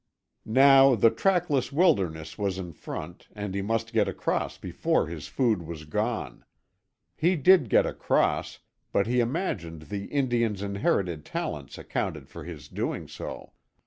[0.47, 5.61] Now the trackless wilderness was in front, and he must get across before his food
[5.61, 6.43] was gone.
[7.15, 8.57] He did get across,
[8.91, 13.53] but he imagined the Indian's inherited talents accounted for his doing so.